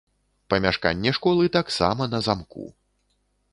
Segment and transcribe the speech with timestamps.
[0.53, 2.67] Памяшканне школы таксама на замку.